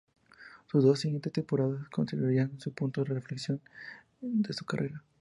[0.71, 3.61] Sus dos siguientes temporadas constituirían su punto de inflexión
[4.23, 5.03] en su carrera.